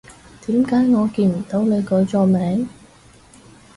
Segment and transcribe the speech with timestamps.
[0.47, 2.67] 點解我見唔到你改咗名？